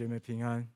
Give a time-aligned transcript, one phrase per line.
[0.00, 0.66] 姐妹平安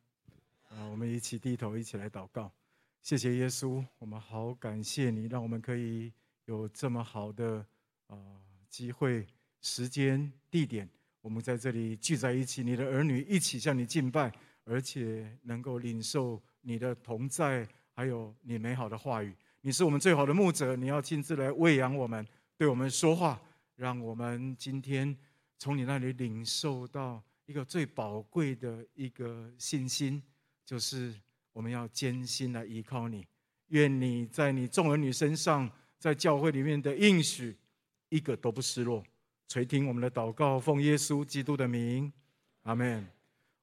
[0.68, 0.84] 啊！
[0.90, 2.52] 我们一起低头，一起来祷告。
[3.00, 6.12] 谢谢耶稣，我们好感谢你，让我们可以
[6.44, 7.64] 有这么好的
[8.08, 8.18] 啊
[8.68, 9.26] 机会、
[9.62, 10.86] 时间、地点，
[11.22, 14.30] 我们在这里聚在一起，你的儿女一起向你敬拜，
[14.64, 19.34] 而且能够领受你的同在，还有你美好的话语。
[19.62, 22.28] 你是我们最好的牧者，你要亲自来喂养我们，
[22.58, 23.40] 对我们说话，
[23.76, 25.16] 让我们今天
[25.58, 27.22] 从你那里领受到。
[27.46, 30.22] 一个最宝贵的一个信心，
[30.64, 31.14] 就是
[31.52, 33.26] 我们要坚心来依靠你。
[33.68, 37.56] 愿你在你众儿女身上，在教会里面的应许，
[38.08, 39.04] 一个都不失落。
[39.48, 42.12] 垂听我们的祷告，奉耶稣基督的名，
[42.62, 43.06] 阿门。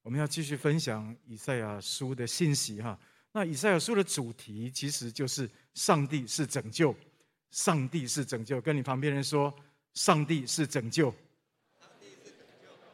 [0.04, 3.00] 我们要继续分享以赛亚书的信息哈。
[3.32, 6.96] 那以赛亚书的主题其实就是上帝是拯救，
[7.50, 8.60] 上帝是拯救。
[8.62, 9.54] 跟你旁边人说，
[9.94, 11.14] 上帝是拯救。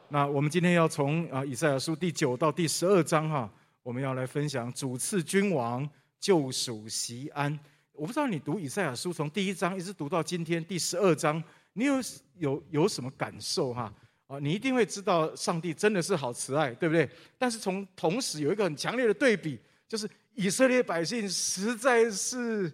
[0.09, 3.51] 那我们今天要从啊以赛亚书第九到第十二章哈，
[3.83, 7.59] 我们要来分享主赐君王救赎锡安。
[7.91, 11.95] 我不知道你读以赛亚书从第一章一直读到今天第十二章，你有
[12.37, 13.93] 有有什么感受哈？
[14.27, 17.09] 啊，你一定会知道上帝真的是好慈爱，对不对？
[17.37, 22.71] 但是从同时有一个很强烈的对比，就是以色列百姓实在是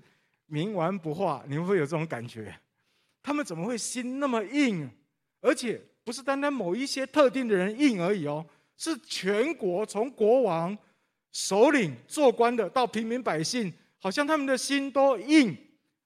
[0.48, 2.56] 冥顽不化，你们会有这种感觉？
[3.24, 4.88] 他们怎么会心那么硬？
[5.42, 5.82] 而且。
[6.04, 10.78] 不是单单某一些特定的人硬而已哦，是全国从国王、
[11.32, 15.56] 首领、做官的到平民百姓，好像他们的心都硬，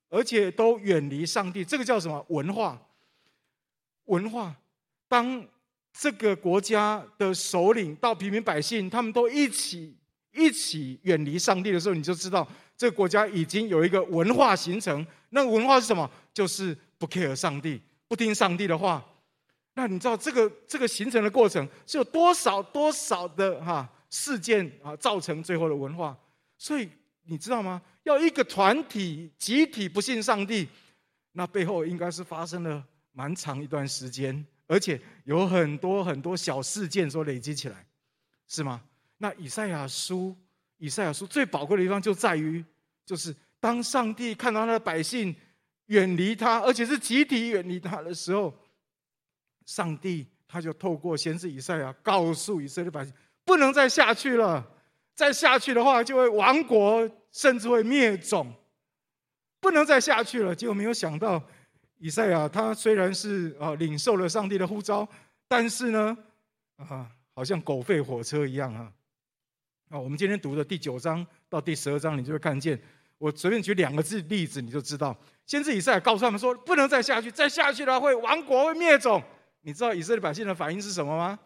[0.10, 1.66] 而且都远离上帝。
[1.66, 2.80] 这个叫什么文化？
[4.06, 4.56] 文化。
[5.08, 5.44] 当
[5.92, 9.98] 这个国家的首领到平民百姓，他们都一起
[10.34, 15.06] 一起远离上帝的时候，你就知道这个国家已经有一个文化形成。
[15.32, 16.10] 那个文化是什么？
[16.34, 19.04] 就是不 care 上帝，不听上帝的话。
[19.78, 26.18] 那你知道这个这个形成的过程是有多少多少的哈事件啊造成最后的文化？
[26.58, 26.90] 所以
[27.26, 27.80] 你知道吗？
[28.02, 30.68] 要一个团体集体不信上帝，
[31.34, 37.86] 那背后应该是发生了蛮长一段时间，而且有很多很多小事件所累积起来，
[38.48, 38.82] 是吗？
[39.20, 40.36] 那以赛亚书，
[40.80, 42.66] 以赛亚书最宝贵的地方就在于，
[43.06, 45.36] 就是当上帝看到他的百姓
[45.86, 48.52] 远离他，而且是集体远离他的时候。
[49.68, 53.14] 上帝他就透过先知以赛亚告诉以色列百姓，
[53.46, 54.66] 不能再下去了，
[55.14, 58.52] 再下去的话就会亡国，甚至会灭种，
[59.60, 60.56] 不能再下去了。
[60.56, 61.44] 结果没有想到，
[61.98, 65.08] 以赛亚他虽然是啊领受了上帝的呼召，
[65.50, 66.18] 但是呢
[66.78, 68.92] 啊，好像狗吠火车一样啊。
[69.90, 72.80] 啊，我们今天读的第九章到第十二章，你就会看见，
[73.18, 79.22] 我随便举两个字例子，你就知道，先知以赛亚告诉他们说，不能再下去，再下去的话会亡国，会灭种。
[79.62, 81.38] 你知道以色列百姓的反应是什么吗？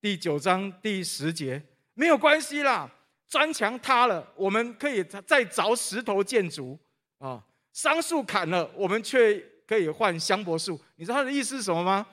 [0.00, 1.62] 第九章第十节，
[1.94, 2.90] 没有关系啦，
[3.28, 6.78] 砖墙塌了，我们可以再凿石头建筑
[7.18, 7.42] 啊；
[7.72, 10.80] 桑树砍了，我们却可以换香柏树。
[10.96, 12.06] 你知道他的意思是什么吗？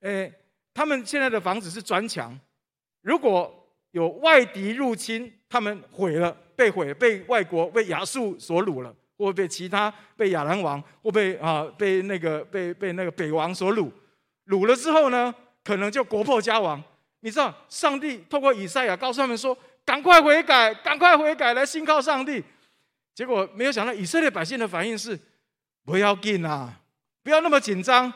[0.00, 0.32] 诶，
[0.74, 2.38] 他们现在的房子是砖墙，
[3.00, 13.90] 如果有外敌入侵，他们毁了，被毁，被外国被亚述所掳了，或被其他被亚兰王，或被啊被那个被被那个北王所掳。
[14.46, 16.82] 掳了之后呢，可能就国破家亡。
[17.20, 22.42] 你知道，上帝透过以赛亚告诉他们说：“赶快悔改，赶快悔改，来信靠上帝。”
[23.14, 25.18] 结果没有想到，以色列百姓的反应是
[25.86, 26.80] ：“不要紧啊，
[27.22, 28.12] 不要那么紧张。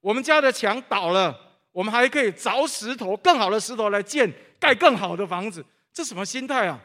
[0.00, 1.34] 我们家的墙倒了，
[1.72, 5.64] 我们还可以凿石头，更好的石头来建，盖更好的房子。
[5.92, 6.78] 这什么心态啊？”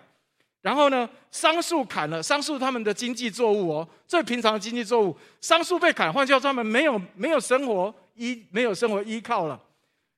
[0.65, 7.93] 然后呢，桑树砍了，桑树他们的经济作物哦，最平常的经济作物，桑树被砍，换叫他们没有没有生活。
[8.17, 9.61] 依没有生活依靠了，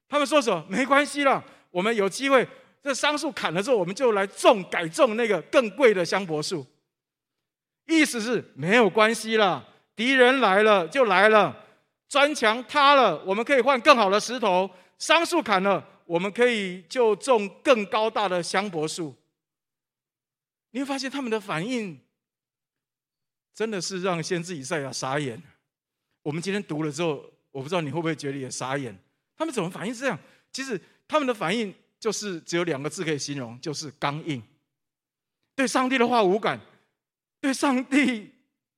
[0.07, 0.63] 他们说什么？
[0.69, 2.47] 没关系了，我们有机会，
[2.83, 6.63] 这桑树砍了之后，我们就来种改种那个更贵的香柏树。
[7.87, 11.57] 意思是没有关系了，敌人来了就来了，
[12.07, 14.69] 砖墙塌了，我们可以换更好的石头；
[14.99, 19.15] 桑树砍了，我们可以就种更高大的香柏树。
[20.71, 21.99] 你会发现他们的反应
[23.53, 25.41] 真的是让先知以赛亚傻眼。
[26.23, 27.23] 我们今天读了之后。
[27.49, 28.95] 我不知道你会不会觉得也傻眼？
[29.35, 30.19] 他们怎么反应是这样？
[30.51, 34.43] 其实他们的反应就是只有两个字可以形容，就是刚硬。
[35.55, 36.59] 对上帝的话无感，
[37.41, 38.31] 对上帝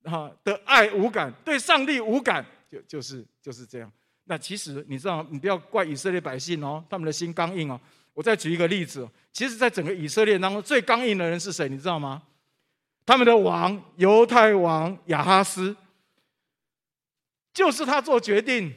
[0.04, 3.92] 啊的爱无感，对上帝无感，就就是就是这样。
[4.24, 7.82] 那其实你知道，你不要怪以色列百姓哦，他们的心刚硬哦。
[8.20, 11.70] 我再举一个例子，其实，在整个以色列当中最刚硬的人是谁？
[11.70, 12.22] 你知道吗？
[13.06, 15.74] 他们的王，犹太王亚哈斯。
[17.54, 18.74] 就是他做决定，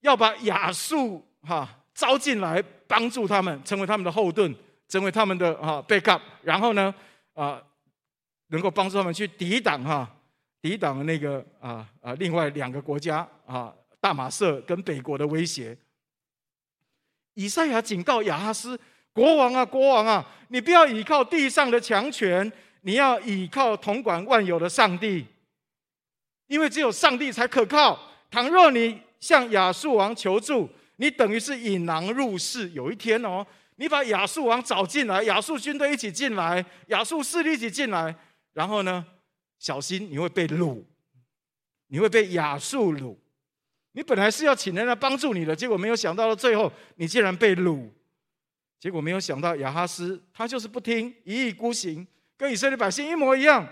[0.00, 4.52] 要把亚述哈招进来帮助他们，成为他们的后盾，
[4.88, 6.92] 成为他们的啊 backup，然后呢
[7.34, 7.62] 啊，
[8.48, 10.12] 能够帮助他们去抵挡哈，
[10.60, 15.78] 抵挡那个啊啊另外两个国家啊大马色跟北国的威胁。
[17.38, 18.76] 以赛亚警告亚哈斯
[19.12, 22.50] 国王啊，国王啊，你不要倚靠地上的强权，
[22.80, 25.24] 你要倚靠统管万有的上帝，
[26.48, 27.96] 因为只有上帝才可靠。
[28.28, 32.70] 倘若你向亚述王求助，你等于是引狼入室。
[32.70, 33.46] 有一天哦，
[33.76, 38.12] 你把亚述王找进来，亚述军队一起进来，亚述势力一起进来，
[38.52, 39.06] 然后呢，
[39.60, 40.82] 小心你会被掳，
[41.86, 43.14] 你会被亚述掳。
[43.92, 47.88] 你本来是要请人来帮助你的，结果没有想到，最后你竟然被掳。
[48.78, 52.06] 结果没有想到亚哈斯他就是不听，一意孤行，
[52.36, 53.68] 跟以色列百姓一模一样。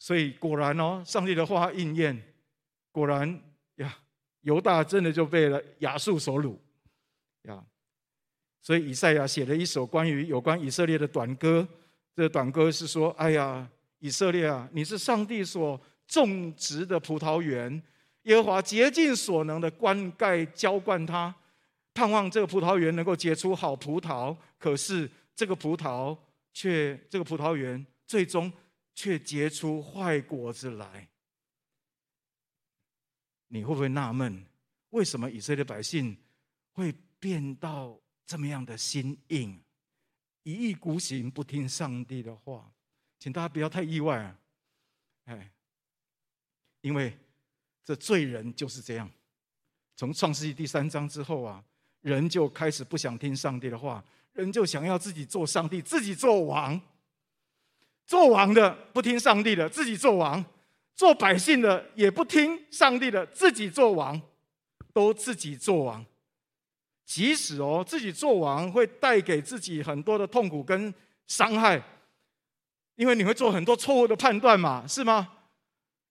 [0.00, 2.20] 所以果然哦，上帝的话应验，
[2.90, 3.40] 果然
[3.76, 3.96] 呀，
[4.40, 6.56] 犹大真的就被了亚述所掳
[7.42, 7.64] 呀。
[8.60, 11.66] 所以以赛亚写了一首关于有关以色列的短歌，
[12.16, 13.70] 这个短歌是说：哎呀，
[14.00, 17.80] 以色列啊，你是上帝所种植的葡萄园。
[18.28, 21.34] 耶和华竭尽所能的灌溉浇灌它，
[21.94, 24.36] 盼望这个葡萄园能够结出好葡萄。
[24.58, 26.16] 可是这个葡萄
[26.52, 28.52] 却，这个葡萄园最终
[28.94, 31.08] 却结出坏果子来。
[33.46, 34.44] 你会不会纳闷，
[34.90, 36.14] 为什么以色列百姓
[36.72, 39.58] 会变到这么样的心硬，
[40.42, 42.70] 一意孤行，不听上帝的话？
[43.18, 44.38] 请大家不要太意外啊！
[45.24, 45.50] 哎，
[46.82, 47.18] 因为。
[47.88, 49.10] 这罪人就是这样，
[49.96, 51.64] 从创世纪第三章之后啊，
[52.02, 54.04] 人就开始不想听上帝的话，
[54.34, 56.78] 人就想要自己做上帝，自己做王。
[58.04, 60.44] 做王的不听上帝的，自己做王；
[60.94, 64.20] 做百姓的也不听上帝的，自己做王，
[64.92, 66.04] 都自己做王。
[67.06, 70.92] 即使哦，自己做王会带给自己很多的痛苦跟
[71.26, 71.82] 伤害，
[72.96, 75.26] 因为你会做很多错误的判断嘛，是吗？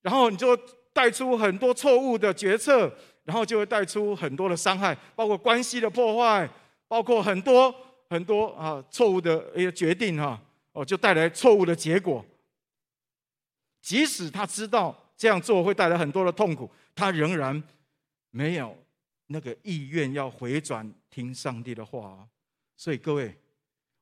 [0.02, 0.60] 然后你就。
[0.98, 2.92] 带出很多错误的决策，
[3.24, 6.50] 然后就会带出很多的伤害，包括关系的破坏，
[6.88, 7.72] 包括很多
[8.10, 10.42] 很多啊错误的一个决定哈
[10.72, 12.26] 哦，就带来错误的结果。
[13.80, 17.62] 即使他知道这样做会带来很多的痛苦，他仍然
[18.32, 18.76] 没有
[19.28, 22.28] 那个意愿要回转听上帝的话。
[22.76, 23.38] 所以各位，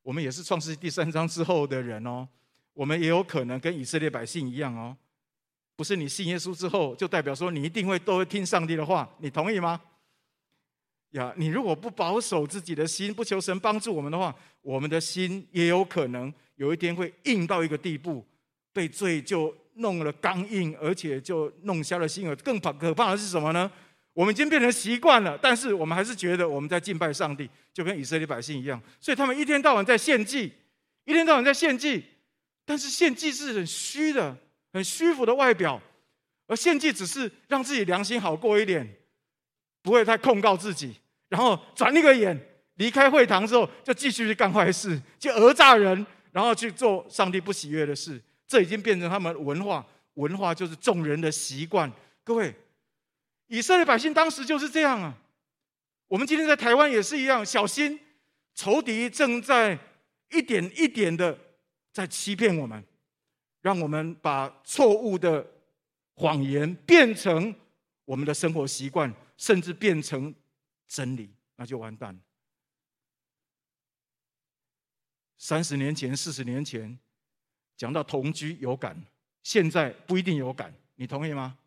[0.01, 2.25] 我们也是创世纪第三章之后的人哦，
[2.73, 4.95] 我们也有可能跟以色列百姓一样哦。
[5.75, 9.79] 不是你信耶稣之后，就代表说你一定会都会听上帝的话，你同意吗？
[11.11, 18.25] 呀，你如果不保守自己的心，不求神帮助我们的话，我们的心也有可能有一天会硬到一个地步，
[18.73, 22.35] 被罪就弄了刚硬，而且就弄瞎了心耳。
[22.37, 23.71] 更怕可怕的是什么呢？
[24.13, 28.81] 我们已经变成习惯了，但是我们还是觉得我们在敬拜上帝，就跟以色列百姓一样。
[29.01, 30.53] 所以他们一天到晚在献祭，
[31.03, 32.03] 一天到晚在献祭，
[32.65, 34.37] 但是献祭是很虚的。
[34.75, 35.81] 很虚浮的外表，
[36.47, 38.85] 而献祭只是让自己良心好过一点，
[39.81, 40.99] 不会太控告自己，
[41.29, 42.37] 然后转一个眼
[42.73, 48.21] 离开会堂之后，就继续去干坏事，去讹诈人，然后去做上帝不喜悦的事。
[48.45, 51.89] 这已经变成他们文化，文化就是众人的习惯。
[52.25, 52.53] 各位，
[53.47, 55.17] 以色列百姓当时就是这样啊。
[56.09, 57.97] 我们今天在台湾也是一样，小心
[58.53, 59.79] 仇敌正在
[60.31, 61.39] 一点一点的
[61.93, 62.83] 在欺骗我们。
[63.65, 65.43] 让我们把错误的
[66.13, 67.51] 谎言变成
[68.05, 70.31] 我们的生活习惯，甚至变成
[70.87, 72.21] 真理，那就完蛋了。
[75.39, 76.95] 三十年前、四十年前
[77.75, 78.95] 讲到同居有感，
[79.41, 81.57] 现在不一定有感，你同意吗？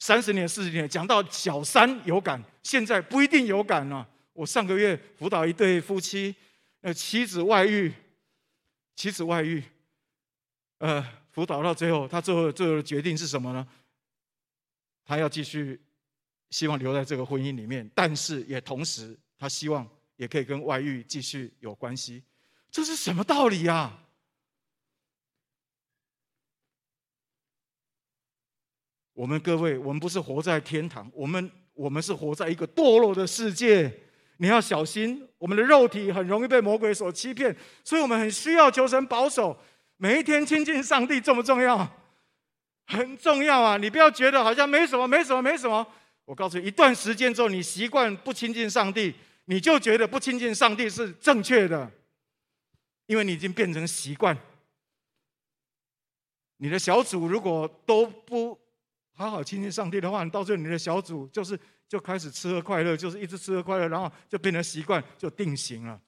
[0.00, 4.06] 三十年、四十年讲到小三有感，现在不一定有感了。
[4.34, 6.36] 我上个月辅导一对夫妻，
[6.82, 7.90] 那妻子外遇，
[8.96, 9.64] 妻子外遇。
[10.80, 13.66] 呃，辅导到最后，他最后最后的决定是什么呢？
[15.04, 15.78] 他要继续，
[16.48, 22.22] 希望留在这个婚姻里面，但是也同时，他希望也可以跟外遇继续有关系。
[22.70, 23.92] 这是什么道理呀？
[29.12, 34.00] 我们各位，我们不是活在天堂，我们我们是活在一个堕落的世界。
[34.38, 39.60] 你要小心，我们的肉体很容易被魔鬼所欺骗，所以我们很需要求神保守。
[40.02, 41.86] 每一天亲近上帝重不重要？
[42.86, 43.76] 很重要啊！
[43.76, 45.86] 你不要觉得好像没什么、没什么、没什么。
[46.24, 49.14] 我告诉你，一段时间之后，你习惯不亲近上帝，
[49.44, 51.90] 你就觉得不亲近上帝是正确的，
[53.04, 54.34] 因为你已经变成习惯。
[56.56, 58.58] 你的小组如果都不
[59.14, 66.00] 好好亲近上帝的话，你到最后你的小组就是就开始吃喝快乐，就是一直吃喝快乐，然后就变成习惯，就定型了。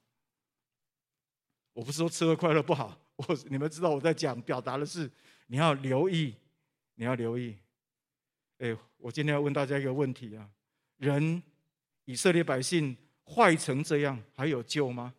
[1.73, 5.09] 我不是说吃喝快乐不好，我 你们知道我在讲表达的是
[5.47, 6.35] 你要留意，
[6.95, 7.55] 你要留意。
[8.59, 10.49] 哎，我今天要问大家一个问题啊：
[10.97, 11.41] 人
[12.05, 15.13] 以色列百姓坏成这样，还有救吗？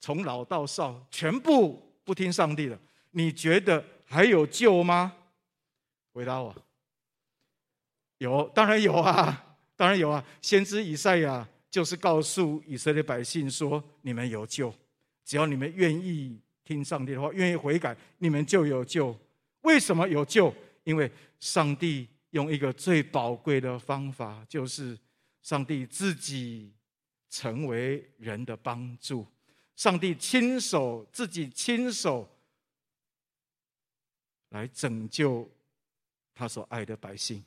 [0.00, 2.78] 从老到少，全部不听上帝的，
[3.10, 5.16] 你觉得还有救吗？
[6.12, 6.54] 回答我。
[8.18, 10.24] 有，当然有啊，当然有啊。
[10.40, 14.72] 先知以赛亚就是告诉以色列百姓说：“你们有救，
[15.26, 19.14] 只要你们愿意听上帝的话，愿意悔改，你们就有救。
[19.62, 20.54] 为什么有救？
[20.84, 24.96] 因为上帝用一个最宝贵的方法，就是
[25.42, 26.72] 上帝自己
[27.28, 29.26] 成为人的帮助。”
[29.74, 32.26] 上帝亲手自己亲手
[34.50, 35.46] 来拯救
[36.32, 37.44] 他所爱的百姓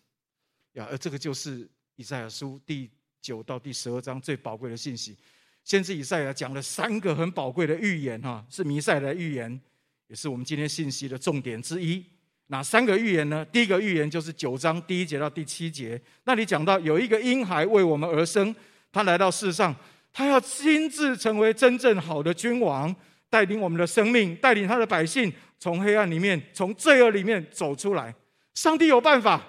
[0.73, 2.87] 呀，而这个就是以赛亚书第
[3.21, 5.17] 九到第十二章最宝贵的信息。
[5.63, 9.59] 先知以赛亚讲了三个很宝贵的预言，哈，是弥赛的预言，
[10.07, 12.03] 也是我们今天信息的重点之一。
[12.47, 13.45] 哪三个预言呢？
[13.45, 18.55] 第一个预言就是九章第一节到第七节，那里讲到有一个婴孩为我们而生，
[18.91, 19.75] 他来到世上。
[20.11, 22.93] 他要亲自成为真正好的君王，
[23.29, 28.11] 带领我们的生命，带领他的百姓从黑暗里面、从罪恶里面走出来。
[28.55, 29.39] 上帝有办法。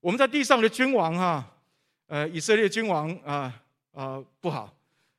[0.00, 1.56] 我们在地上的君王哈，
[2.08, 3.52] 呃，以色列君王啊
[3.92, 4.75] 啊不好，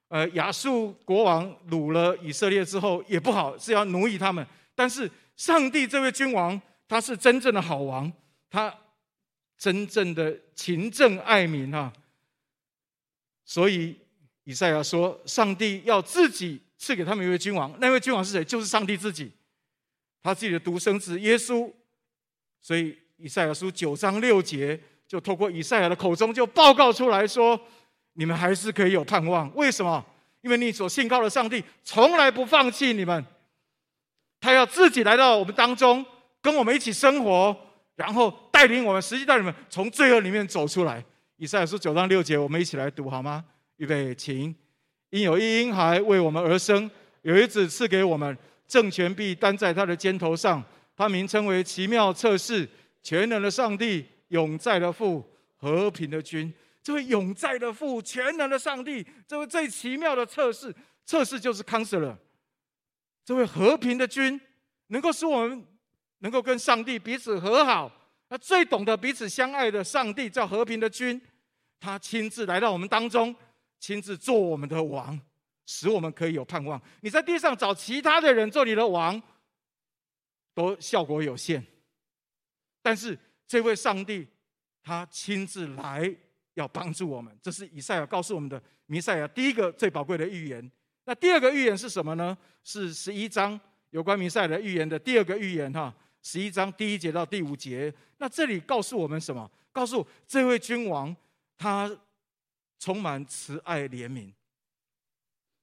[0.10, 4.46] 呃，亚述国王掳了以色列之后也不好，是要奴役他们。
[4.74, 8.12] 但是上帝这位君王，他是真正的好王，
[8.50, 8.74] 他
[9.58, 11.92] 真正的勤政爱民哈，
[13.46, 13.98] 所以。
[14.50, 18.42] 以赛亚说：“上帝要自己赐给他们一位君王，那位君王是谁？
[18.46, 19.30] 就是上帝自己，
[20.24, 21.70] 他自己的独生子耶稣。
[22.62, 27.60] 所以，以赛亚书九章六节就透过以赛亚的口中就报告出来说：
[28.18, 29.50] 你们还是可以有盼望。
[29.56, 30.04] 为什么？
[30.42, 33.24] 因为你所信靠的上帝从来不放弃你们，
[34.40, 36.04] 他要自己来到我们当中，
[36.42, 37.56] 跟我们一起生活，
[37.96, 41.04] 然后带领我们，实际带领我们从罪恶里面走出来。
[41.38, 43.46] 以赛亚书九章六节，我们一起来读好吗？”
[43.78, 44.56] 预备，请。
[45.10, 46.90] 因有一婴孩为我们而生，
[47.22, 48.36] 有一子赐给我们，
[48.68, 50.64] 政权必担在他的肩头上。
[50.96, 52.68] 他名称为奇妙策士、
[53.04, 55.24] 全能的上帝、永在的父、
[55.58, 56.52] 和平的君。
[56.88, 62.16] 这位永在的父、全能的上帝，这位最奇妙的测试，测试就是 counselor。
[63.26, 64.40] 这位和平的君，
[64.88, 65.68] 能够使我们
[66.20, 67.92] 能够跟上帝彼此和好。
[68.30, 71.22] 那最懂得彼此相爱的上帝叫和平的君，
[71.78, 73.36] 他亲自来到我们当中。
[73.82, 75.20] 亲自做我们的王，
[75.66, 76.82] 使我们可以有盼望。
[77.02, 79.22] 你在地上找其他的人做你的王，
[80.54, 81.62] 都效果有限。
[82.82, 84.26] 但是这位上帝，
[84.82, 86.16] 他亲自来
[86.58, 90.72] 要帮助我们，这是以赛亚告诉我们的弥赛亚第一个最宝贵的预言。
[91.06, 92.38] 那第二个预言是什么呢？
[92.64, 93.60] 是十一章
[93.92, 97.94] 有关弥赛亚的预言的第二个预言哈，十一章第一节到第五节。
[98.18, 99.50] 那这里告诉我们什么？
[99.72, 101.16] 告诉这位君王
[101.58, 101.90] 他。
[102.80, 104.32] 充满慈爱怜悯，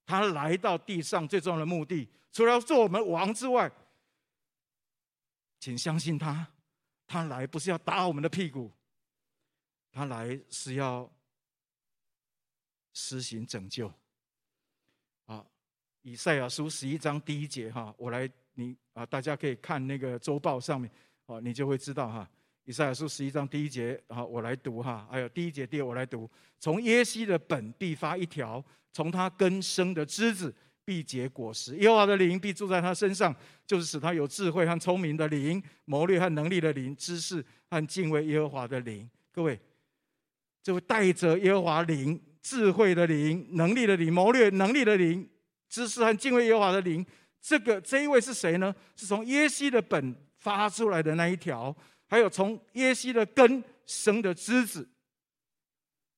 [0.04, 3.70] 他来到地上最重要的目的，除了要做我们王之外，
[5.60, 6.44] 请相信他，
[7.06, 8.68] 他来不是要打我们的屁股，
[9.94, 11.08] 他来是要
[12.92, 13.90] 实行拯救。
[15.26, 15.46] 啊，
[16.02, 20.90] 以赛亚书十一章第一节哈，我来你啊，大家可以看那个周报上面，
[21.26, 22.28] 哦，你就会知道哈。
[22.64, 25.06] 以赛亚书十一章第一节，啊，我来读哈。
[25.10, 26.28] 还有第一节、第二，我来读。
[26.58, 30.52] 从耶西的本必发一条，从他根生的枝子
[30.84, 31.76] 必结果实。
[31.76, 33.34] 耶和华的灵必住在他身上，
[33.66, 39.08] 就是使他有智慧和聪明的灵，谋略和能力的灵，知识和敬畏耶和华的灵。
[39.30, 39.60] 各位，
[40.64, 45.28] 就带着耶和华灵、智慧的灵、能力的灵、谋略能力的灵、
[45.68, 47.04] 知识和敬畏耶和华的灵，
[47.38, 48.74] 这个这一位是谁呢？
[48.96, 51.76] 是从耶西的本发出来的那一条。
[52.06, 54.88] 还有从耶西的根生的枝子，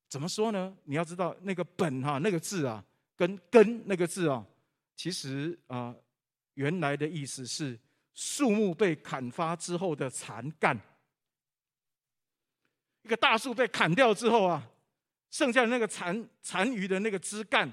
[0.09, 0.73] 怎么说呢？
[0.85, 2.85] 你要知道那个本哈那个字啊，
[3.17, 4.47] 跟根那个字啊，
[4.95, 5.93] 其实啊
[6.55, 7.77] 原来的意思是
[8.15, 10.79] 树木被砍伐之后的残干。
[13.07, 14.61] 一个大树被砍掉之后啊，
[15.31, 17.71] 剩下的那个残残余的那个枝干，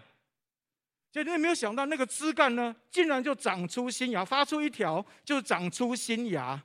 [1.12, 6.62] 就你有没有想到那个枝干呢，竟然就长出新芽，发出一条就长出新芽。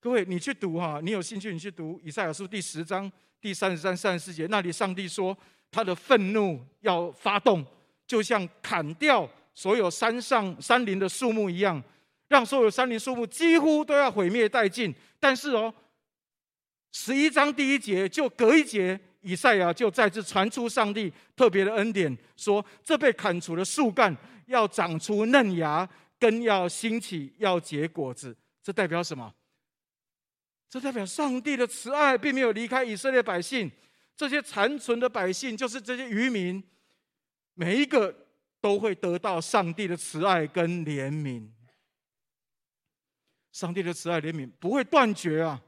[0.00, 3.10] 各位，你去读哈，你有兴趣，你去读以赛亚书第十章
[3.40, 5.34] 第三十三、三十四节，那里上帝说
[5.70, 7.64] 他的愤怒要发动，
[8.06, 11.82] 就像砍掉所有山上山林的树木一样，
[12.28, 14.94] 让所有山林树木几乎都要毁灭殆尽。
[15.18, 15.74] 但是哦，
[16.92, 24.16] 十一章第一节就隔一节，以赛亚就再次传出上帝特别的恩典，说这被砍除的树干
[24.46, 28.36] 要长出嫩芽，根要兴起，要结果子。
[28.62, 29.32] 这代表什么？
[30.68, 33.70] 这代表上帝的慈爱并没有离开以色列百姓。
[34.16, 36.62] 这些残存的百姓，就是这些渔民，
[37.54, 38.26] 每一个
[38.60, 41.48] 都会得到上帝的慈爱跟怜悯。
[43.52, 45.62] 上帝的慈爱怜悯不会断绝啊，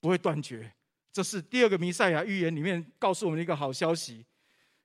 [0.00, 0.72] 不会断绝。
[1.12, 4.24] 这是第二个弥赛亚预言里面告诉我们的一个好消息。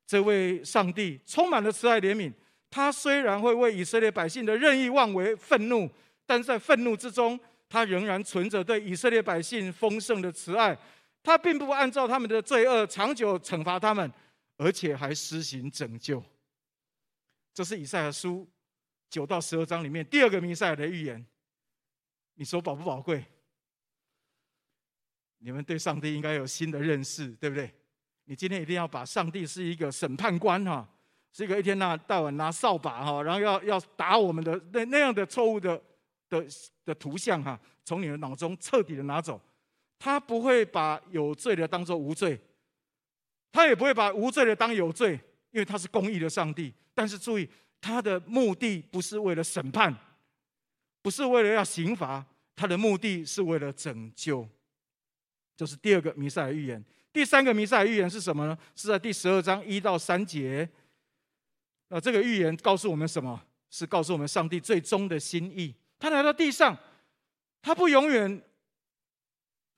[0.05, 2.31] 这位上帝充满了慈爱怜悯，
[2.69, 5.89] 他虽然会为以色列百姓的任意妄为愤怒，
[6.25, 7.39] 但在愤怒之中，
[7.69, 10.77] 他仍然存着对以色列百姓丰盛的慈爱。
[11.21, 14.11] 他并不按照他们的罪恶长久惩罚他们，
[14.57, 16.21] 而且还施行拯救。
[17.53, 18.45] 这是以赛亚书
[19.09, 21.25] 九到十二章里面第二个弥赛亚的预言。
[22.33, 23.23] 你说宝不宝贵？
[25.43, 27.69] 你们对上帝应该有新的认识，对不对？
[28.23, 30.87] 你今天一定要把上帝是一个审判官哈，
[31.33, 35.79] 是一个一天到晚拿扫把哈，然后要要打我们的那那样的错误的
[36.29, 36.45] 的
[36.85, 39.39] 的图像哈，从你的脑中彻底的拿走。
[39.99, 42.39] 他不会把有罪的当作无罪，
[43.51, 45.19] 他也不会把无罪的当有罪，
[45.51, 46.73] 因为他是公义的上帝。
[46.93, 47.49] 但是注意，
[47.81, 49.93] 他的目的不是为了审判，
[51.01, 54.47] 不是为了要刑罚，他的目的是为了拯救。
[55.55, 56.83] 这是第二个弥赛亚预言。
[57.11, 58.57] 第三个弥赛亚预言是什么呢？
[58.75, 60.67] 是在第十二章一到三节。
[61.89, 63.39] 那这个预言告诉我们什么？
[63.69, 65.73] 是告诉我们上帝最终的心意。
[65.99, 66.77] 他来到地上，
[67.61, 68.41] 他不永远。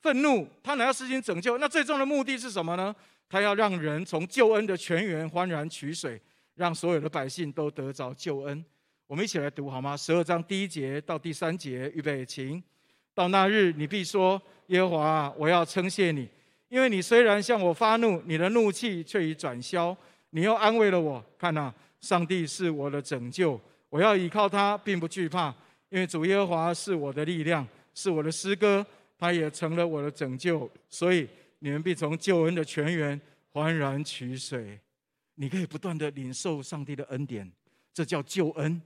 [0.01, 2.95] 愤怒，他来要施行拯救，那最终的目的是什么呢？
[3.27, 6.21] 他要让人从救恩的泉源欢然取水，
[6.53, 8.63] 让所有的百姓都得着救恩。
[9.07, 9.97] 我们一起来读好吗？
[9.97, 12.63] 十二章第一节到第三节，预备，请。
[13.15, 16.29] 到那日，你必说：耶和华，我要称谢你，
[16.69, 19.97] 因为你虽然向我发怒，你的怒气却已转消，
[20.29, 21.23] 你又安慰了我。
[21.39, 25.47] 看哪，上帝是我的拯救，我要倚靠他，并不惧怕，
[25.89, 28.85] 因为主耶和华是我的力量，是我的诗歌。
[29.17, 31.25] 他也成了我的拯救，所以
[31.59, 33.19] 你们必从救恩的泉源
[33.53, 34.77] 欢然取水。
[35.35, 37.49] 你可以不断的领受上帝的恩典，
[37.93, 38.81] 这叫救恩。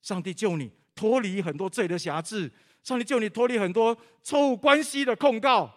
[0.00, 2.50] 上帝救你脱离很多罪的辖制，
[2.84, 5.68] 上帝救你脱离很多错误关系的控告，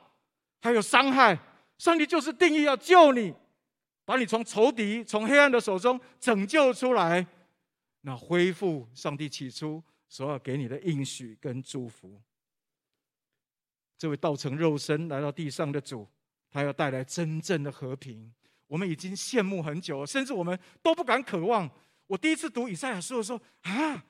[0.61, 1.39] 还有伤害。
[1.79, 3.33] 上帝就是定义要救你，
[4.03, 7.25] 把你从仇敌、从黑暗的手中拯救出来，
[8.01, 12.21] 那恢复上帝起初所要给你的应许跟祝福。
[13.97, 16.07] 这位道成肉身来到地上的主，
[16.49, 18.33] 他要带来真正的和平。
[18.67, 21.69] 我们已经羡慕很久，甚至我们都不敢渴望。
[22.07, 24.03] 我第一次读以赛亚书的时候，啊，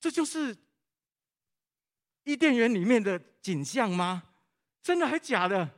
[0.00, 0.56] 这就是
[2.24, 4.24] 伊甸园里面的景象吗？
[4.82, 5.68] 真的还假的？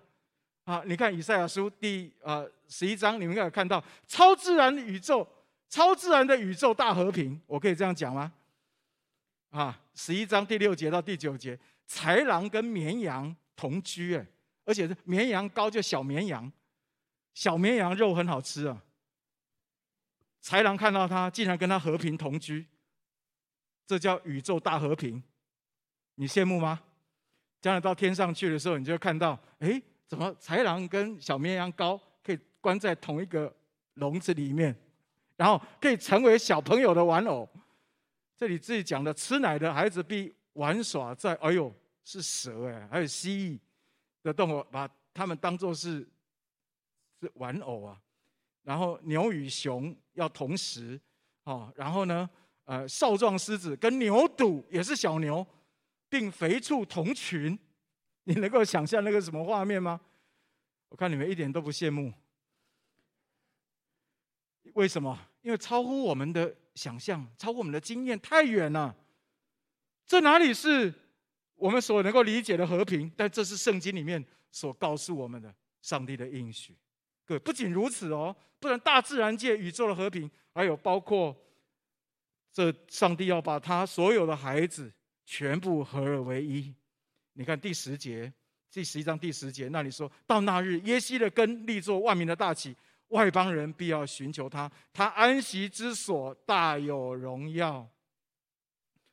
[0.65, 5.27] 啊，你看以赛亚书第啊十一章，你们应该有看到超自然宇宙，
[5.69, 7.41] 超自然的宇宙大和平。
[7.47, 8.33] 我可以这样讲吗？
[9.51, 11.59] 啊，十一章第六节到第九节。
[11.89, 14.27] 豺狼跟绵羊同居，哎，
[14.65, 16.51] 而且是绵羊羔就小绵羊，
[17.33, 18.83] 小绵羊肉很好吃啊。
[20.43, 22.67] 豺狼看到他，竟然跟他和平同居，
[23.87, 25.23] 这叫宇宙大和平。
[26.16, 26.83] 你羡慕吗？
[27.61, 33.55] 将来到天上去的时候，你就看到，哎，怎么豺狼跟小绵羊羔可以关在同一个
[33.94, 34.76] 笼子里面，
[35.37, 37.48] 然后可以成为小朋友的玩偶？
[38.37, 40.35] 这里自己讲的，吃奶的孩子比。
[40.57, 41.70] 玩耍在，哎呦，
[42.02, 43.59] 是蛇哎，还有蜥蜴
[44.22, 45.98] 的动物，把它们当作是
[47.20, 48.00] 是玩偶啊。
[48.62, 50.98] 然后牛与熊要同食，
[51.44, 52.26] 哦，然后呢，
[52.64, 55.46] 呃，少壮狮子跟牛犊也是小牛，
[56.09, 57.59] 并肥畜同群。
[58.29, 60.01] 你能够想象那个什么画面吗？
[60.88, 62.12] 我看你们一点都不羡慕。
[64.75, 65.16] 为什么？
[65.42, 68.97] 因为超乎我们的想象，超乎我们的经验，太远了。
[70.05, 70.92] 这哪里是
[71.55, 73.09] 我们所能够理解的和平？
[73.16, 76.77] 但这是圣经里面所告诉我们的上帝的应许。
[77.25, 81.37] 各位，不仅如此哦，不然大自然界宇宙的和平，还有包括
[82.53, 84.92] 这上帝要把他所有的孩子
[85.27, 86.73] 全部合而为一。
[87.35, 88.33] 你看第十节，
[88.71, 92.75] 第十一章第十节那里说到那日，耶西的根立作万民的大旗，
[93.09, 97.87] 外邦人必要寻求他，他安息之所大有荣耀。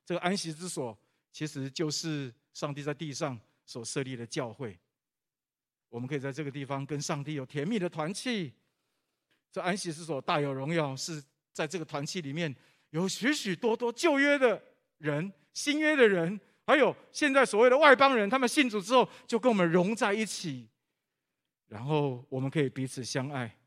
[0.05, 0.97] 这个安息之所，
[1.31, 4.77] 其实就是上帝在地上所设立的教会。
[5.89, 8.53] 我们可以在这个地方跟上帝有甜蜜的团契。
[9.51, 12.53] 这安息之所大有荣耀，是在这个团契里面
[12.89, 14.61] 有许许多多旧约的
[14.97, 20.69] 人、新约的人，还有现在所谓的外邦人，他们信主之后就跟我们融在一起，
[21.67, 23.57] 然后我们可以彼此相爱。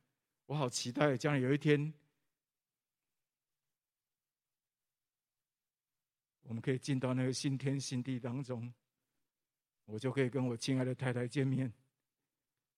[0.47, 1.93] 我好期待将来有一天，
[6.43, 8.73] 我们可以进到那个新天新地当中，
[9.87, 11.73] 我就可以跟我亲爱的太太见面，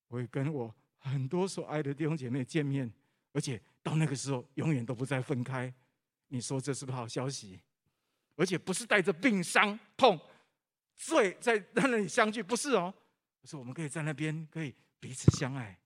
[0.08, 2.90] 我会跟我很多所爱的弟兄姐妹见面，
[3.32, 5.72] 而且到那个时候永远都不再分开。
[6.28, 7.60] 你说这是不是好消息？
[8.38, 10.18] 而且不是带着病伤痛
[10.94, 12.94] 罪在那里相聚，不是哦，
[13.42, 15.76] 是我们可以在那边可以彼此相爱。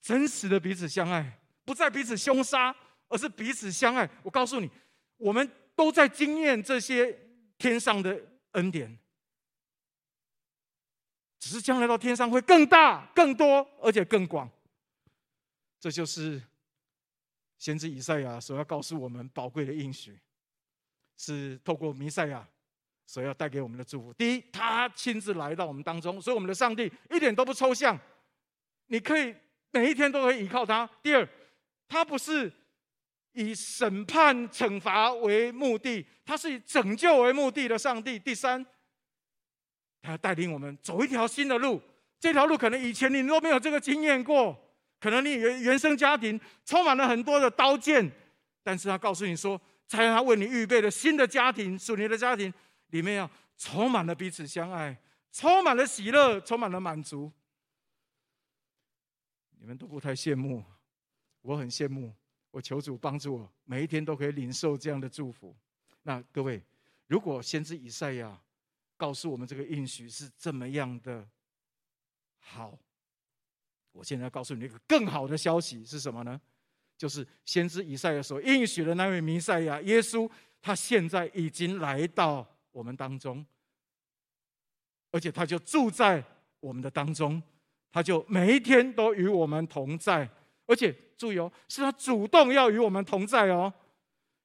[0.00, 2.74] 真实的彼此相爱，不再彼此凶杀，
[3.08, 4.08] 而是彼此相爱。
[4.22, 4.70] 我告诉你，
[5.16, 7.12] 我们都在经验这些
[7.58, 8.96] 天上的恩典，
[11.40, 14.48] 只是将来到天上会更大、更多，而且更广。
[15.80, 16.40] 这就是
[17.58, 20.18] 先知以赛亚所要告诉我们宝贵的应许，
[21.18, 22.48] 是透过弥赛亚
[23.06, 24.14] 所要带给我们的祝福。
[24.14, 27.98] 第一，他亲自来到我们当中，所以我们的上帝一点都不抽象，
[28.86, 29.34] 你可以。
[29.70, 30.88] 每一天都可以依靠他。
[31.02, 31.28] 第二，
[31.86, 32.50] 他不是
[33.32, 38.18] 以审判、惩罚为目的，他是以拯救为目的的上帝。
[38.18, 38.64] 第三，
[40.00, 41.82] 他带领我们走一条新的路。
[42.18, 44.58] 这条路可能以前你都没有这个经验过，
[44.98, 48.10] 可能你原原生家庭充满了很多的刀剑，
[48.62, 52.52] 但是他告诉你说，才让他为你预备的新的家庭，属你的家庭
[52.90, 54.96] 里面，要充满了彼此相爱，
[55.32, 57.32] 充满了喜乐，充满了满足。
[59.58, 60.62] 你们都不太羡慕，
[61.42, 62.14] 我很羡慕。
[62.50, 65.54] 我求主帮助我，每一天都可以领受这样的祝福。
[66.02, 66.62] 那各位，
[67.06, 68.40] 如果先知以赛亚
[68.96, 71.28] 告诉我们这个应许是这么样的
[72.38, 72.78] 好，
[73.92, 76.40] 我现在告诉你一个更好的消息是什么呢？
[76.98, 80.28] 就是先知以赛亚所应许的那位弥赛亚耶稣，
[80.60, 83.46] 他现在已经来到我们当中，
[85.12, 86.22] 而且他就住在
[86.60, 87.40] 我们的当中。
[87.90, 90.28] 他就每一天都与我们同在，
[90.66, 93.72] 而且注意哦，是他主动要与我们同在哦。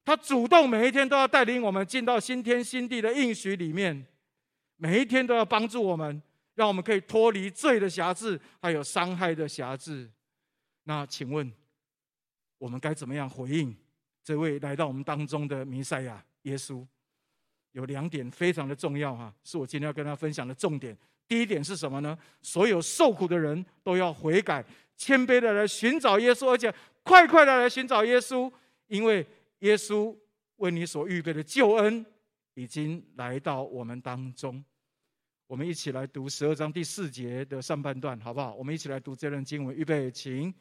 [0.02, 4.06] 他主动每一天都要带领我们进到新天新地的应许里面，
[4.76, 6.22] 每一天都要帮助我们，
[6.54, 10.10] 让我们可以脱离罪的辖制，还有伤害的辖制。
[10.84, 11.52] 那请问，
[12.64, 13.76] 我们该怎么样回应
[14.22, 16.82] 这位来到我们当中的弥赛亚耶稣？
[17.72, 20.96] 有两点非常的重要哈，是我今天要跟他分享的重点。
[21.28, 22.18] 第一点是什么呢？
[22.40, 24.64] 所有受苦的人都要悔改，
[24.96, 28.50] 谦卑的来寻找耶稣，而且快快的来寻找耶稣，
[28.86, 29.26] 因为
[29.58, 30.16] 耶稣
[30.56, 32.06] 为你所预备的救恩
[32.54, 34.64] 已经来到我们当中。
[35.46, 38.54] 我们一起来读十二章第四节的上半段，好不好？
[38.54, 40.54] 我们一起来读这段经文，预备，请。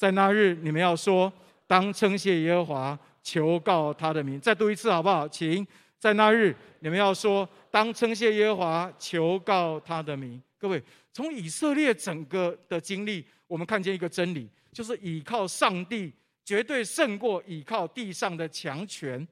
[0.00, 1.30] 在那日，你们要说：
[1.66, 4.40] 当称谢耶和华，求告他的名。
[4.40, 5.28] 再读一次，好不好？
[5.28, 5.66] 请。
[5.98, 7.46] 在那日，你们要说。
[7.70, 10.42] 当称谢耶和华，求告他的名。
[10.56, 10.82] 各位，
[11.12, 16.10] 从以色列整个的经历，我们看见一个真理，就是倚靠上帝
[16.46, 19.28] 绝对胜过倚靠地上的强权。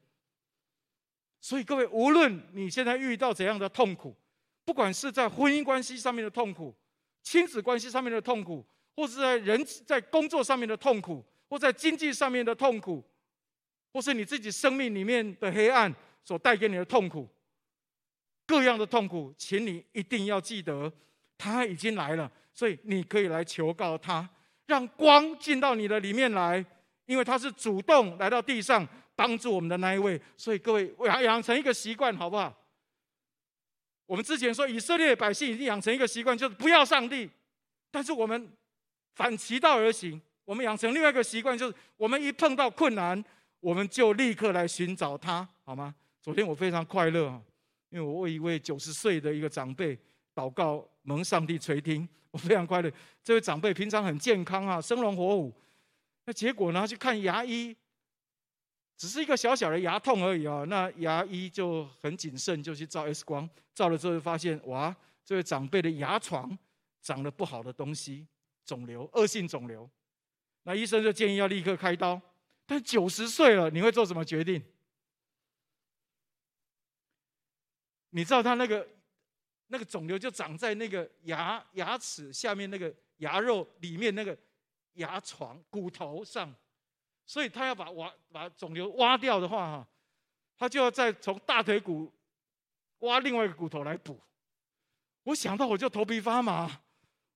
[1.40, 4.14] 所以，各位，无论你现在遇到怎样的痛苦，
[4.66, 6.74] 不管是在婚姻关系上面的痛苦、
[7.22, 8.62] 亲子关系上面的痛苦，
[8.98, 13.00] 或是在人在工作上面的痛苦，或在经济上面的痛苦，
[13.92, 17.28] 或是你自己生命里面的黑暗所带给你的痛苦。
[18.44, 20.92] 各样的痛苦，请你一定要记得，
[21.36, 24.28] 他已经来了，所以你可以来求告他，
[24.66, 26.64] 让光进到你的里面来，
[27.06, 28.84] 因为他是主动来到地上
[29.14, 30.20] 帮助我们的那一位。
[30.36, 32.52] 所以各位养养成一个习惯，好不好？
[34.06, 37.30] 我们之前说以色列百姓已经养成一个习惯，就是不要上帝，
[37.92, 38.50] 但是我们
[39.18, 43.22] 反其道而行，我们养成另外一个习惯，就是我们一碰到困难，
[43.58, 45.92] 我们就立刻来寻找他，好吗？
[46.22, 47.42] 昨天我非常快乐。
[47.90, 49.98] 因为我为一位九十岁的一个长辈
[50.36, 52.88] 祷告，蒙上帝垂听，我非常快乐。
[53.24, 55.52] 这位长辈平常很健康啊，生龙活虎。
[56.24, 57.74] 那结果呢，去看牙医，
[58.96, 60.62] 只是一个小小的牙痛而已啊。
[60.68, 66.56] 那牙医就很谨慎，就去照 X 光，照了之后就发现，哇，这位长辈的牙床
[67.02, 68.24] 长了不好的东西，
[68.68, 69.88] 肿瘤，恶性肿瘤。
[70.64, 72.20] 那医生就建议要立刻开刀。
[72.66, 74.62] 但九十岁了，你会做什么决定？
[78.10, 78.86] 你知道他那个
[79.68, 84.36] 那个肿瘤就长在那个牙牙齿下面那个牙肉里面那个
[84.94, 86.54] 牙床骨头上，
[87.24, 89.88] 所以他要把挖把肿瘤挖掉的话哈，
[90.58, 92.12] 他就要再从大腿骨
[92.98, 94.20] 挖另外一个骨头来补。
[95.22, 96.82] 我想到我就头皮发麻，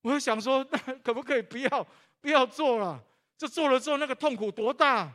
[0.02, 1.86] 我就想说， 那可不可以不要
[2.20, 3.02] 不要做了？
[3.38, 5.12] 这做了之后那个痛苦多大？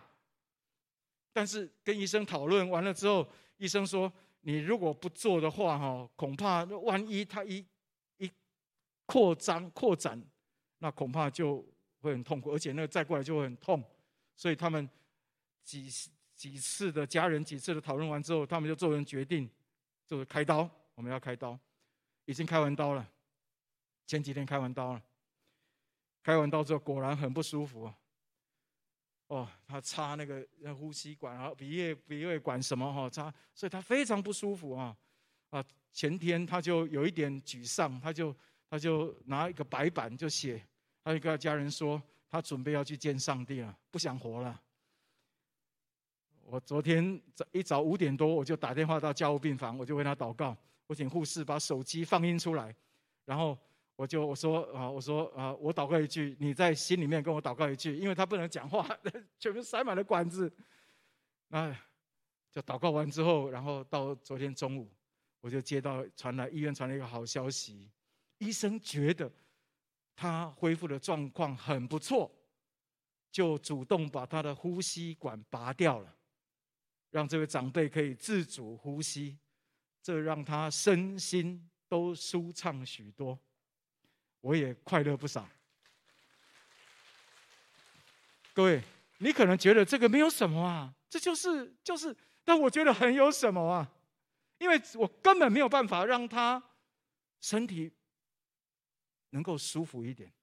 [1.32, 4.12] 但是跟医生讨论完了之后，医生说。
[4.42, 7.66] 你如果不做的话，哈，恐怕万一它一
[8.18, 8.32] 一
[9.06, 10.22] 扩张扩展，
[10.78, 11.66] 那恐怕就
[12.00, 13.84] 会很痛苦，而且那个再过来就会很痛。
[14.38, 14.90] 所以他们
[15.66, 15.90] 几
[16.34, 19.50] 几次的家人几次的讨论完之后，他们就做人决定，
[20.06, 21.60] 就是开刀，我们要开刀，
[22.24, 23.06] 已经开完刀了，
[24.08, 25.04] 前几天开完刀了，
[26.24, 27.94] 开完刀之后果然很不舒服。
[29.28, 34.96] 哦，他插那个呼吸管啊，鼻液鼻胃管什么哈插，所以他非常不舒服啊
[35.50, 35.62] 啊！
[35.92, 38.34] 前天他就有一点沮丧，他就
[38.70, 40.66] 他就拿一个白板就写，
[41.04, 44.62] 他就跟他家人说，他准备要去见上帝了，不想活了。
[46.46, 52.74] 我昨天早一早五点多，我就打电话到加护病房，我就为他祷告，我请护士把手机放音出来，
[53.26, 53.58] 然后。
[53.98, 58.88] 我就我说啊，我说啊，我祷告一句，你在心里面跟我祷告一句，因为他不能讲话，
[59.40, 60.50] 全部塞满了管子。
[61.48, 61.76] 那
[62.52, 64.88] 就祷告完之后，然后到昨天中午，
[65.42, 67.90] 我就接到传来医院传来一个好消息，
[68.38, 69.32] 医生觉得
[70.16, 72.32] 他恢复的状况很不错，
[73.32, 76.16] 就主动把他的呼吸管拔掉了，
[77.10, 79.40] 让这位长辈可以自主呼吸，
[80.04, 83.40] 这让他身心都舒畅许多。
[84.42, 85.48] 我也快乐不少。
[88.54, 88.82] 各位，
[89.20, 93.88] 你可能觉得这个没有什么啊，这就是就是，但我觉得很有什么啊，
[94.58, 96.62] 因为我根本没有办法让他
[97.40, 97.92] 身体
[99.30, 100.34] 能够舒服一点，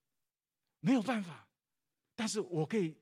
[0.78, 1.46] 没有办法，
[2.14, 2.96] 但是我可以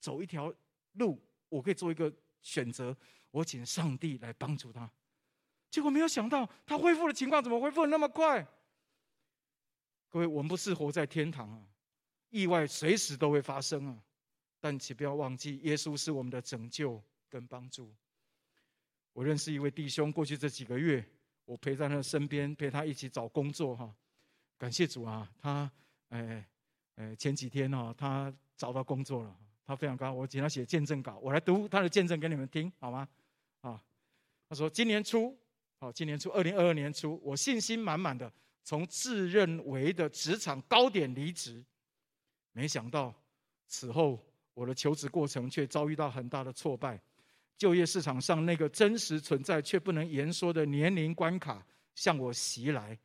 [0.00, 0.52] 走一条
[0.94, 2.12] 路，我可以做一个
[2.42, 2.96] 选择，
[3.30, 4.90] 我请上帝来帮助他。
[5.70, 8.44] 结果没有想到，他恢复的情况怎么恢复的那么快？
[10.10, 11.62] 各位，我们不是活在天堂啊，
[12.30, 13.96] 意外随时都会发生啊。
[14.58, 17.94] 但请不要忘记，耶稣是我们的拯救跟帮助。
[19.12, 21.02] 我认识一位弟兄，过去这几个月，
[21.44, 23.94] 我陪在他身边，陪他一起找工作哈。
[24.58, 25.70] 感谢主啊，他
[26.08, 26.46] 哎
[26.96, 30.16] 哎前几天哈，他找到工作了，他非常高兴。
[30.16, 33.08] 我请他写见证稿，我来读他的见证给你们听好吗？
[33.60, 33.80] 啊，
[34.48, 35.38] 他说今年初，
[35.78, 38.30] 好，今年初二零二二年初，我信心满满的。
[38.62, 41.64] 从自认为的职场高点离职，
[42.52, 43.14] 没想到
[43.66, 47.00] 此后我的求职过程却遭遇到很大的挫败。
[47.56, 52.98] 就业市场上那个真实存在却不能言说的年龄关卡向我袭来，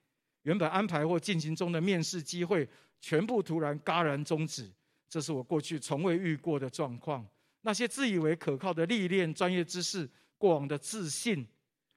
[0.44, 2.68] 原本安排或进行中的面试机会
[3.02, 4.72] 全部突然戛然终止，
[5.10, 7.28] 这是我过去从未遇过的状况。
[7.62, 11.46] 那些自以为可靠的历练、专业知识、过往的自信，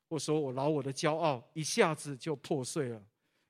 [0.09, 3.01] 或说我老我的骄傲，一下子就破碎了。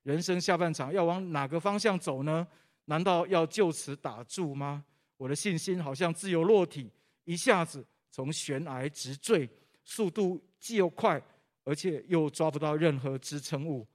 [0.09, 2.49] 人生下半场要往哪个方向走呢？
[2.87, 4.83] 难道要就此打住吗？
[5.19, 6.91] 我的信心好像自由落体，
[7.25, 9.47] 一下子从悬崖直坠，
[9.85, 11.23] 速度既又快，
[11.63, 13.87] 而且又抓不到任何支撑物。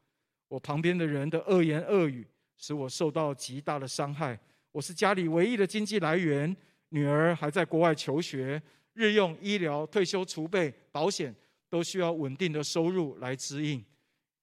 [0.47, 4.39] 我旁边的人的恶言恶语使我受到极大的伤害。
[4.71, 6.55] 我是家里唯一的经济来源，
[6.89, 8.61] 女儿还在国外求学，
[8.93, 11.33] 日用、医疗、退休储备、保险
[11.71, 13.83] 都需要稳定的收入来支应。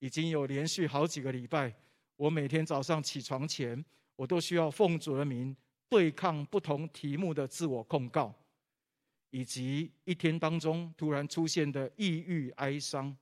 [0.00, 1.72] 已经有连续好几个礼拜，
[2.16, 3.82] 我每天早上起床前，
[4.16, 5.56] 我都需要奉主的名
[5.88, 8.34] 对抗不同题目的自我控告，
[9.30, 13.16] 以及一天当中突然出现的抑郁、哀伤、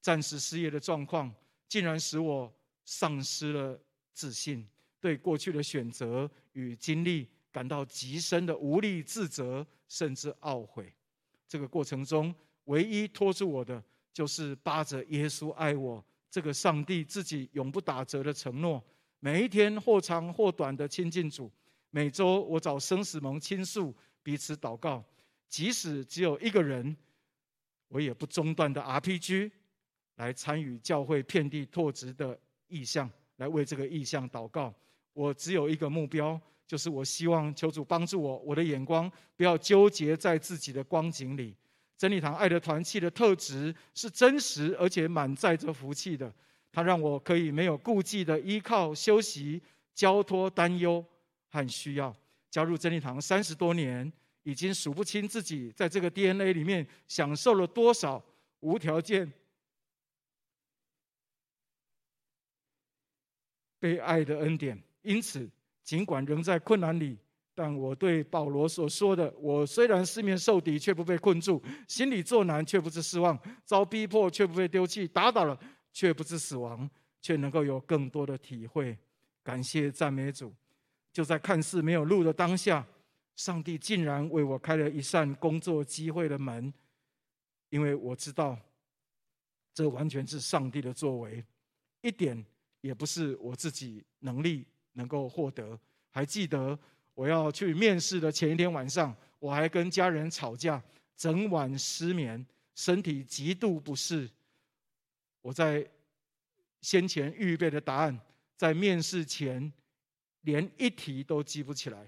[0.00, 1.32] 暂时失业的状况，
[1.68, 2.52] 竟然使我
[2.84, 3.78] 丧失了
[4.12, 4.66] 自信，
[5.00, 10.92] 对过去的选择与经历感到极深的无力、自责，甚至懊悔。
[11.48, 12.32] 这个过程中，
[12.66, 13.82] 唯一拖住我的。
[14.16, 18.82] 就是扒着耶稣爱我这个上帝自己永不打折的承诺，
[19.20, 21.52] 每一天或长或短的亲近主，
[21.90, 25.04] 每周我找生死盟倾诉，彼此祷告，
[25.50, 26.96] 即使只有一个人，
[27.88, 29.50] 我也不中断的 RPG
[30.14, 34.74] 来参与教会遍地拓殖的意向，来为这个意向祷告。
[35.12, 41.54] 我只有一个目标，就是我希望求主帮助我，我的眼光不要纠结在自己的光景里。
[41.96, 46.32] 真理堂爱的团契的特质是真实而且满载着福气的，
[46.70, 49.62] 它让我可以没有顾忌的依靠、休息、
[49.94, 51.04] 交托、担忧
[51.48, 52.14] 和需要。
[52.50, 54.10] 加入真理堂三十多年，
[54.42, 58.22] 已经数不清自己在这个 DNA 里面享受了多少
[58.60, 59.30] 无条件
[63.78, 64.82] 被爱的恩典。
[65.02, 65.48] 因此，
[65.82, 67.18] 尽管仍在困难里。
[67.56, 75.58] 但我对保罗所说的：“我虽然四面受敌，却不被困住；心里作难，却不致失望；遭逼迫，却不被丢弃；打倒了，
[75.90, 76.88] 却不致死亡，
[77.22, 78.96] 却能够有更多的体会。”
[79.42, 80.54] 感谢赞美主！
[81.14, 82.86] 就在看似没有路的当下，
[83.36, 86.70] 上帝竟然为我开了一扇工作机会的门，
[87.70, 88.58] 因为我知道
[89.72, 91.42] 这完全是上帝的作为，
[92.02, 92.44] 一点
[92.82, 95.80] 也不是我自己能力能够获得。
[96.10, 96.78] 还记得
[97.16, 100.80] 我要去面试的前一天晚上，我还跟家人吵架，
[101.16, 104.30] 整晚失眠，身体极度不适。
[105.40, 105.88] 我在
[106.82, 108.20] 先前预备的答案，
[108.54, 109.72] 在面试前
[110.42, 112.06] 连一题都记不起来。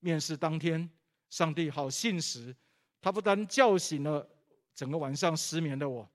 [0.00, 0.88] 面试当天，
[1.30, 2.54] 上帝好信实，
[3.00, 4.28] 他不但叫醒了
[4.74, 6.06] 整个晚上失眠的我，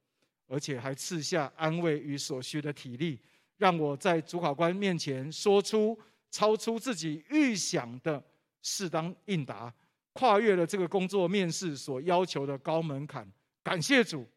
[0.46, 3.20] 而且还赐下安慰与所需的体力，
[3.58, 5.98] 让我在主考官面前说出
[6.32, 8.24] 超出自己预想的
[8.62, 9.74] 适当应答，
[10.14, 13.30] 跨越了这个工作面试所要求的高门槛。
[13.64, 14.28] 感谢主！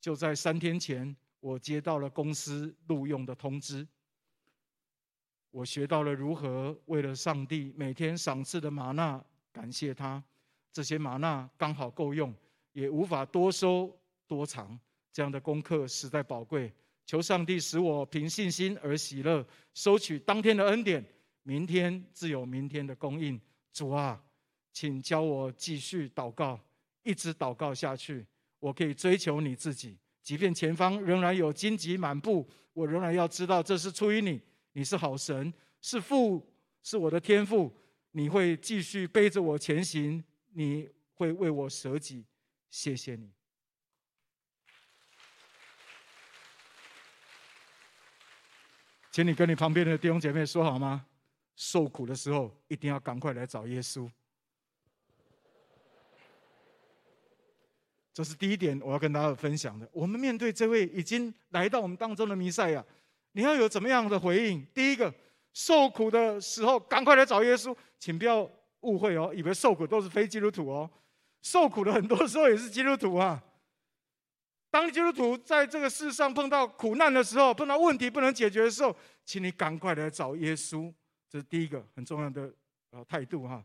[0.00, 3.86] 就在三天前，我接到了公司录用的通知。
[5.50, 10.22] 我学到了如何为了上帝每天赏赐的吗哪感谢他。
[10.72, 12.34] 这些吗哪刚好够用，
[12.72, 13.94] 也无法多收
[14.26, 14.78] 多藏。
[15.12, 16.72] 这样的功课实在宝贵。
[17.12, 21.04] 求上帝使我凭信心而喜乐，收取当天的恩典，
[21.42, 23.38] 明天自有明天的供应。
[23.70, 24.18] 主啊，
[24.72, 26.58] 请教我继续祷告，
[27.02, 28.26] 一直祷告下去。
[28.60, 34.40] 我可以追求你自己，即便前方仍然有荆棘满布，我仍然要知道这是出于你。
[34.72, 36.42] 你是好神，是父，
[36.82, 37.70] 是我的天父。
[38.12, 42.24] 你会继续背着我前行，你会为我舍己。
[42.70, 43.28] 谢谢你。
[49.12, 51.04] 请你跟你旁边的弟兄姐妹说好吗？
[51.54, 54.10] 受苦的时候一定要赶快来找耶稣。
[58.14, 59.86] 这是第一点，我要跟大家分享的。
[59.92, 62.82] 我们面对这位已经来到我们当中的弥赛亚，
[63.32, 64.66] 你要有怎么样的回应？
[64.72, 65.12] 第一个，
[65.52, 70.90] 受苦的时候赶快来找耶稣，请不要误会哦，以为受苦都是非基督徒哦，
[71.42, 73.42] 受苦的很多时候也是基督徒啊。
[74.72, 80.90] 当基督徒在这个世上碰到苦难的时候，碰到问题不能解决的时候，请你赶快来找耶稣。
[81.28, 82.50] 这是第一个很重要的
[82.90, 83.62] 呃态度哈。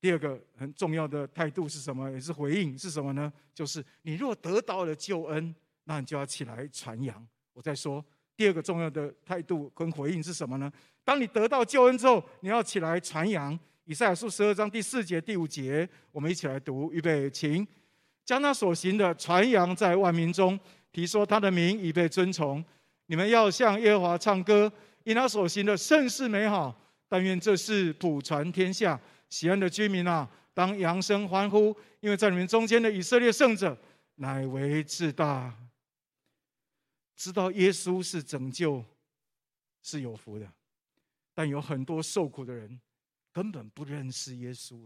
[0.00, 2.08] 第二个很重要的态度是什么？
[2.12, 3.32] 也是回应是什么呢？
[3.52, 7.26] 就是你若得到了救恩，那你就要起来传扬。
[7.52, 8.04] 我再说
[8.36, 10.72] 第二个重要的态度跟回应是什么呢？
[11.02, 13.58] 当你得到救恩之后，你要起来传扬。
[13.86, 17.66] 以赛亚书十二章第四节、第五节，我们一起来读，预备，请。
[18.28, 20.60] 将他所行的传扬在万民中，
[20.92, 22.62] 提说他的名已被尊崇。
[23.06, 24.70] 你们要向耶和华唱歌，
[25.02, 26.78] 因他所行的甚是美好。
[27.08, 29.00] 但愿这事普传天下。
[29.30, 33.74] 锡安的居民啊，当扬声欢呼，因为在你们中间的以色列圣者
[34.16, 35.56] 乃为至大。
[37.16, 38.84] 知道耶稣是拯救，
[39.82, 40.46] 是有福的。
[41.32, 42.78] 但有很多受苦的人
[43.32, 44.78] 根本不认识耶稣，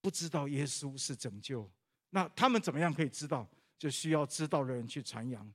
[0.00, 1.70] 不知道耶稣是拯救。
[2.16, 3.46] 那他们怎么样可以知道？
[3.76, 5.46] 就需要知道的人去传扬。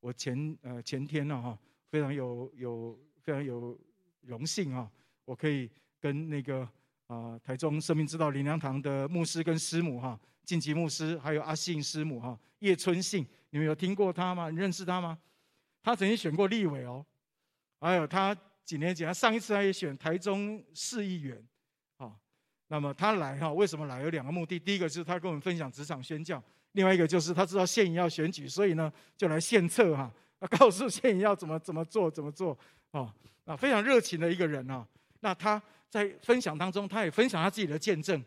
[0.00, 1.58] 我前呃前天呢哈，
[1.90, 3.78] 非常有有非常有
[4.22, 4.90] 荣幸啊，
[5.26, 6.66] 我可以跟那个
[7.06, 14.48] 啊台中生命之道林良堂的牧师跟师母哈，晋级牧师还有阿信师母哈，叶春信，你们有听过他吗？
[14.48, 15.18] 你认识他吗？
[15.82, 17.04] 他曾经选过立委哦，
[17.78, 21.46] 还有他几年前，他上一次他也选台中市议员。
[22.68, 24.02] 那么他来哈，为什么来？
[24.02, 24.58] 有两个目的。
[24.58, 30.12] 第一个是他跟我们分享职场宣教，另外一个就是他知道县营要选举，所以呢就来献策哈，
[30.58, 32.58] 告诉县营要怎么怎么做怎么做
[32.90, 33.12] 哦，
[33.44, 34.84] 啊非常热情的一个人啊。
[35.20, 38.20] 那他在分享当中，他也分享他自己的见证，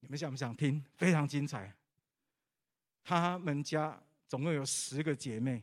[0.00, 0.82] 你们想不想听？
[0.96, 1.70] 非常精彩。
[3.04, 5.62] 他们家总共有十个姐妹，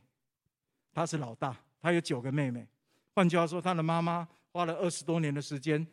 [0.92, 2.64] 他是老大，他有九个妹妹。
[3.14, 5.84] 换句话说，他的妈妈花了二十多年的时间。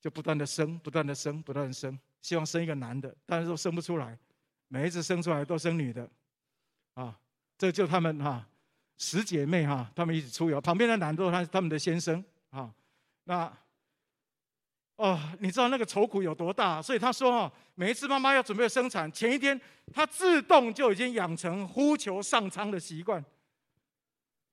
[0.00, 4.16] 就不断的生，不断的生，不断的生，希望生一个男的，但是都生不出来，
[4.68, 6.08] 每一次生出来都生女的，
[6.94, 7.18] 啊，
[7.58, 8.46] 这就他们哈、
[8.98, 12.72] 十姐妹哈、啊，他们一起出游，旁边的男的都是他他们的先生啊，
[13.24, 13.52] 那
[14.96, 16.80] 哦，你知道那个愁苦有多大？
[16.80, 19.60] 所以他说哈，每一次妈妈要准备生产前一天，
[19.92, 23.22] 他自动就已经养成呼求上苍的习惯，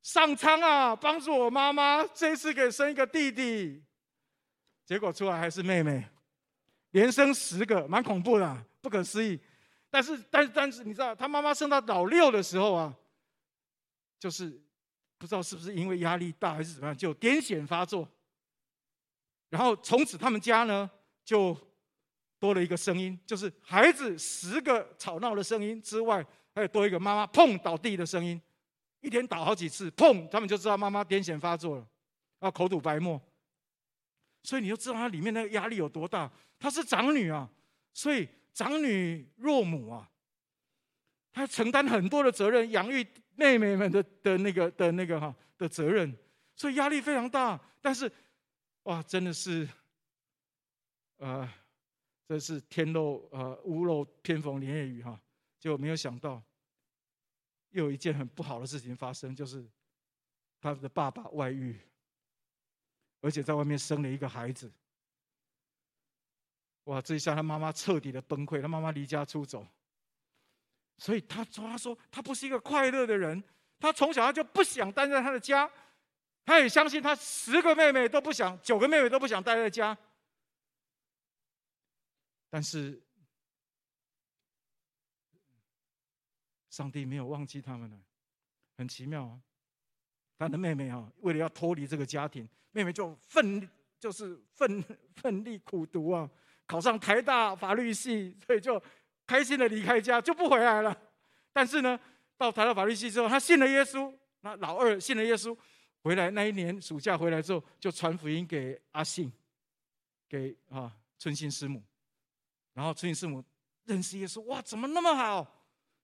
[0.02, 3.84] 上苍啊，帮助我妈妈这一次给生一个弟弟。
[4.86, 6.06] 结果出来还是妹妹，
[6.92, 9.40] 连生十个，蛮恐怖的，不可思议。
[9.90, 12.94] 但是，但是，但是，你知道，他妈妈生到老六的时候啊，
[14.20, 14.60] 就是
[15.18, 18.08] 不知道是不是因为压力大还是怎么样，就癫痫发作。
[19.50, 20.90] 然后从此他们家呢
[21.24, 21.56] 就
[22.40, 26.26] 多了一个声音，就是孩子十个吵闹的声音之外，
[26.56, 28.42] 还有多一个妈妈砰倒地的声音，
[29.02, 31.88] 一天倒好几次，砰，他们就知道妈妈癫痫发作了，
[32.42, 33.22] 要口吐白沫。
[34.44, 36.32] 所以你就知道她里面那个压力有多大。
[36.60, 37.50] 她是长女啊，
[37.94, 40.10] 所以长女若母啊，
[41.32, 46.16] 他承担很多的责任，养育妹妹们的的那个的那个哈的责任，
[46.56, 47.60] 所以压力非常大。
[47.82, 48.10] 但是，
[48.84, 49.68] 哇，真的是，
[51.18, 51.52] 呃，
[52.28, 55.20] 这是天漏呃屋漏偏逢连夜雨哈，
[55.60, 56.42] 结果没有想到，
[57.72, 59.68] 又有一件很不好的事情发生，就是
[60.62, 61.78] 他的爸爸外遇，
[63.24, 64.70] 而且在外面生了一个孩子。
[66.84, 69.66] 哇，这一下他妈妈彻底的崩溃，他妈妈离家出走。
[70.98, 73.42] 所以他说：“他说他不是一个快乐的人，
[73.80, 75.70] 他从小他就不想待在他的家，
[76.44, 79.98] 他也相信他十个妹妹都不想，九个妹妹都不想待在家。
[82.50, 83.02] 但是
[86.70, 88.04] 上帝没有忘记他们呢，
[88.78, 89.42] 很奇妙啊！
[90.44, 93.70] 他的妹妹啊，为了要脱离这个家庭，妹妹就奋
[94.00, 94.84] 就是奋
[95.16, 96.30] 奋力苦读啊，
[96.66, 98.82] 考上台大法律系，所以就。”
[99.26, 100.96] 开心的离开家就不回来了，
[101.54, 101.98] 但是呢，
[102.38, 104.14] 到台大法律系之后，他信了耶稣。
[104.42, 105.58] 那老二信了耶稣，
[106.02, 109.32] 回来那一年暑假回来之后，就传福音给阿信，
[110.28, 111.82] 给啊春信师母。
[112.74, 113.42] 然后春信师母
[113.86, 115.48] 认识耶稣，哇，怎么那么好？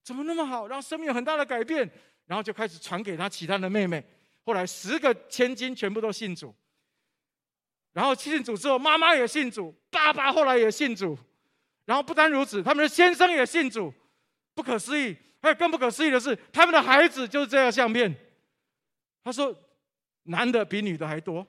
[0.02, 0.68] 怎么那么好？
[0.68, 1.88] 然后生命有很大的改变，
[2.26, 4.02] 然后就开始传给他其他的妹妹。
[4.46, 6.54] 后来十个千金全部都信主，
[7.94, 11.18] 然后信主之后，妈妈也信主，爸爸后来也信主。
[11.86, 13.92] 然后不单如此，他们的先生也信主，
[14.54, 15.18] 不可思议。
[15.42, 18.14] 还有更不可思议的是，他们的孩子就是这样相片。
[19.24, 19.56] 他说，
[20.24, 21.48] 男的比女的还多。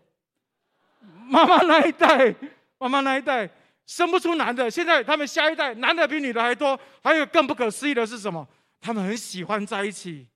[1.29, 2.35] 妈妈那一代，
[2.79, 3.51] 妈妈那一代
[3.85, 6.79] 生不出男的，现在他们下一代男的比女的还多。
[7.03, 8.49] 还有更不可思议的是什么？
[8.81, 10.27] 他们很喜欢在一起。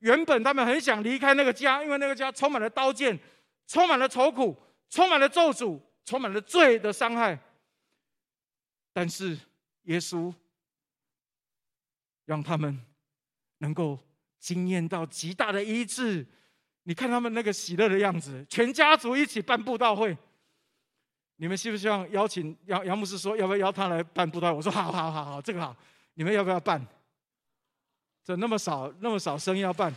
[0.00, 3.18] 原本他们很想离开那个家，因为那个家充满了刀剑，
[3.66, 4.56] 充满了愁苦，
[4.88, 7.38] 充满了咒诅，充满了罪的伤害。
[8.92, 9.38] 但是
[9.82, 10.32] 耶稣
[12.24, 12.80] 让他们
[13.58, 13.98] 能够
[14.38, 16.26] 经验到极大的医治。
[16.84, 20.16] 你看他们那个喜乐的样子，全家族一起办布道会。
[21.36, 24.54] 你们希不希望邀请杨杨牧师说要不要邀他来办布道？
[24.54, 25.76] 我说好好好好，这个好。
[26.14, 26.80] 你们要不要办？
[28.26, 29.94] 这那么少那么少生意要办，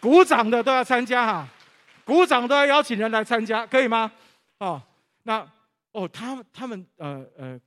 [0.00, 1.48] 鼓掌的都要参加哈，
[2.04, 4.12] 鼓掌都要邀请人来参加，可以吗？
[4.58, 4.82] 哦，
[5.22, 5.50] 那。
[5.92, 7.58] 哦，他他们呃呃，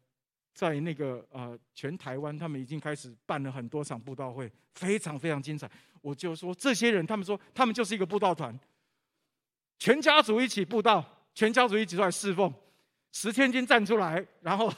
[0.54, 5.70] 在那个呃全台湾，他们已经开始办了很多场布道会，非常非常精彩。
[6.02, 8.58] 我就说这些人，他们说他们就是一个布道团，
[9.80, 12.54] 全家族一起布道，全家族一起出来侍奉，
[13.12, 14.72] 十千金站出来，然后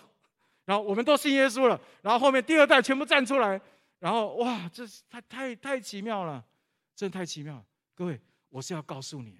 [0.65, 3.59] 然后我们都信耶稣了，然后后面第二代全部站出来，
[4.04, 6.45] 然后哇，这是太太太奇妙了，
[6.93, 7.66] 真的太奇妙了。
[7.95, 9.39] 各位，我是要告诉你。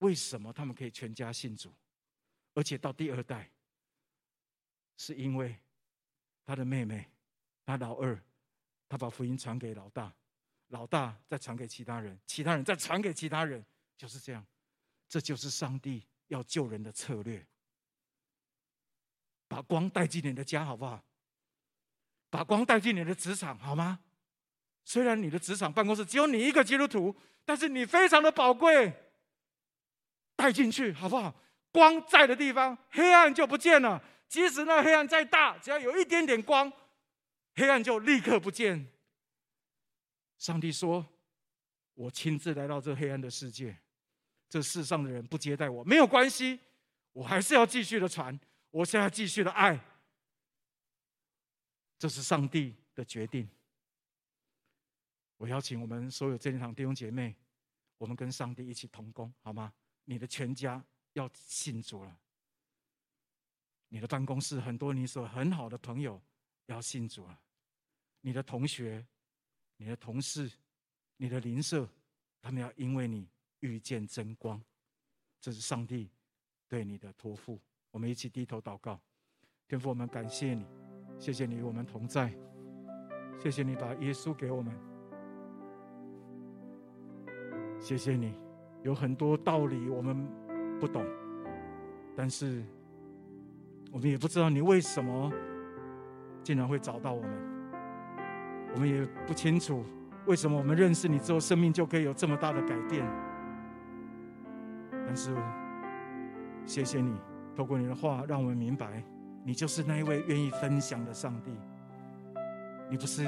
[0.00, 1.72] 为什么他们可以全家信主，
[2.52, 3.50] 而且到第二代，
[4.98, 5.58] 是因为
[6.44, 7.10] 他的妹妹，
[7.64, 8.22] 他老二，
[8.86, 10.14] 他把福音传给老大，
[10.66, 13.64] 老大再传给其他人，其他人再传给其他人，
[13.96, 14.46] 就是这样。
[15.08, 17.42] 这就是上帝要救人的策略。
[19.48, 21.02] 把光带进你的家，好不好？
[22.30, 24.00] 把光带进你的职场，好吗？
[24.84, 27.14] 虽然你的职场办公室只有你一个基督徒，
[27.44, 28.92] 但是你非常的宝贵。
[30.34, 31.34] 带进去好不好？
[31.72, 34.02] 光在的地方，黑暗就不见了。
[34.28, 36.72] 即使那黑暗再大，只要有一点点光，
[37.56, 38.86] 黑暗就立刻不见。
[40.38, 41.04] 上帝说
[41.94, 43.76] ：“我亲自来到这黑暗的世界，
[44.48, 46.60] 这世上的人不接待我，没有关系，
[47.12, 48.38] 我还是要继续的传，
[48.70, 49.78] 我现在继续的爱。”
[51.98, 53.48] 这是上帝的决定。
[55.36, 57.34] 我邀请我们所有这一场弟兄姐妹，
[57.96, 59.72] 我们跟上帝一起同工，好吗？
[60.04, 60.82] 你的全家
[61.12, 62.18] 要信主了，
[63.88, 66.20] 你的办公室很多你所很好的朋友
[66.66, 67.38] 要信主了，
[68.20, 69.06] 你的同学、
[69.76, 70.50] 你的同事、
[71.16, 71.88] 你的邻舍，
[72.40, 73.28] 他们要因为你
[73.60, 74.62] 遇见真光，
[75.40, 76.08] 这是上帝
[76.68, 77.60] 对你的托付。
[77.90, 79.00] 我们一起低头祷告，
[79.66, 80.64] 天父，我们感谢你，
[81.18, 82.32] 谢谢你我们同在，
[83.38, 84.72] 谢谢你把耶稣给我们，
[87.78, 88.34] 谢谢你。
[88.84, 90.24] 有很多道理我们
[90.78, 91.04] 不懂，
[92.14, 92.62] 但是
[93.90, 95.30] 我们也不知道你为什么
[96.44, 97.30] 竟然会找到我们。
[98.74, 99.84] 我们也不清楚
[100.26, 103.04] 为什么我们认识你之后，生命就可以有这么大的改变。
[104.90, 105.34] 但是
[106.64, 107.16] 谢谢你，
[107.56, 109.02] 透过你的话，让我们明白，
[109.48, 111.50] 你就是那一位愿意分享的上帝。
[112.90, 113.24] 你不是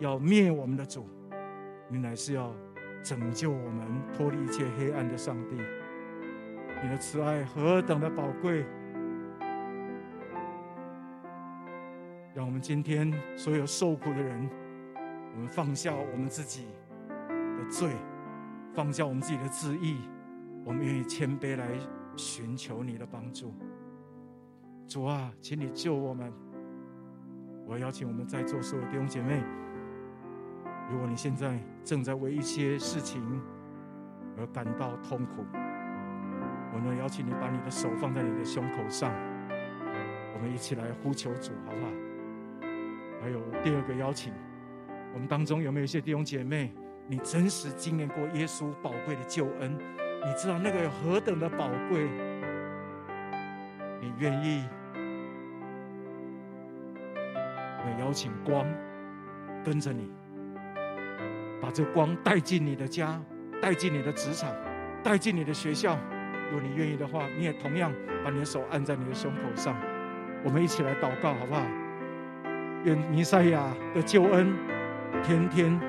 [0.00, 1.06] 要灭我们的主，
[1.88, 2.52] 你乃是要。
[3.04, 5.56] 拯救我们脱离一切黑暗的上帝，
[6.80, 8.64] 你的慈爱何等的宝贵！
[12.32, 14.48] 让我们今天所有受苦的人，
[15.34, 16.66] 我们放下我们自己
[17.58, 17.90] 的罪，
[18.72, 19.96] 放下我们自己的自义，
[20.64, 21.66] 我们愿意谦卑来
[22.14, 23.52] 寻求你的帮助。
[24.86, 26.32] 主啊，请你救我们！
[27.66, 29.42] 我邀请我们在座所有弟兄姐妹，
[30.90, 33.22] 如果你现在正在为一些事情
[34.36, 35.46] 而感到痛苦，
[36.74, 39.10] 我呢邀请你把你的手放在你的胸口上，
[40.34, 41.90] 我们一起来呼求主，好不好？
[43.22, 44.32] 还有第二个邀请，
[45.14, 46.74] 我们当中有没有一些弟兄姐妹，
[47.06, 49.72] 你真实经验过耶稣宝贵的救恩？
[49.72, 52.08] 你知道那个有何等的宝贵？
[54.22, 54.62] 愿意？
[57.84, 58.64] 我邀请光
[59.64, 60.08] 跟着你，
[61.60, 63.20] 把这光带进你的家，
[63.60, 64.48] 带进你的职场，
[65.02, 65.98] 带进你的学校。
[66.52, 67.92] 如果你愿意的话，你也同样
[68.24, 69.74] 把你的手按在你的胸口上。
[70.44, 71.62] 我们一起来祷告，好不好？
[72.84, 74.54] 愿弥赛亚的救恩
[75.24, 75.80] 天天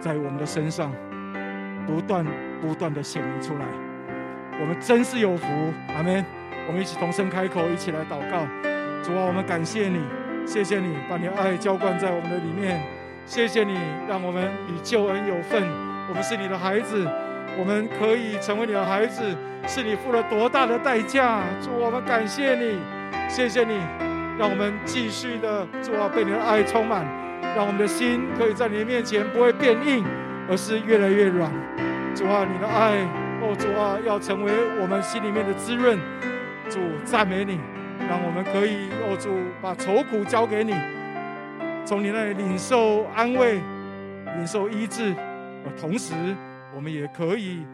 [0.00, 0.90] 在我们的身上
[1.86, 2.24] 不断
[2.62, 3.66] 不断的显明出来。
[4.58, 5.46] 我们真是有福，
[5.94, 6.24] 阿门。
[6.66, 8.46] 我们一起同声开口，一起来祷告。
[9.02, 10.00] 主啊，我们感谢你，
[10.44, 12.82] 谢谢你把你的爱浇灌在我们的里面，
[13.24, 15.62] 谢谢你让我们与救恩有份。
[16.08, 17.06] 我们是你的孩子，
[17.58, 19.22] 我们可以成为你的孩子，
[19.66, 21.40] 是你付了多大的代价？
[21.60, 22.78] 主啊，我们感谢你，
[23.28, 23.80] 谢谢你。
[24.38, 27.06] 让我们继续的主啊，被你的爱充满，
[27.56, 30.04] 让我们的心可以在你的面前不会变硬，
[30.50, 31.50] 而是越来越软。
[32.14, 32.98] 主啊，你的爱，
[33.40, 35.98] 哦，主啊，要成为我们心里面的滋润。
[36.68, 37.58] 主赞美你，
[38.08, 40.74] 让我们可以，哦，主把愁苦交给你，
[41.84, 43.60] 从你那里领受安慰，
[44.36, 45.14] 领受医治。
[45.80, 46.14] 同时，
[46.74, 47.64] 我们也可以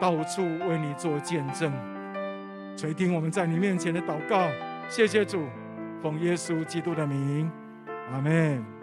[0.00, 1.72] 到处为你做见证，
[2.76, 4.46] 垂听我们在你面前的祷告。
[4.88, 5.44] 谢谢主。
[6.02, 7.50] 奉耶稣基督的名，
[8.12, 8.79] 阿门。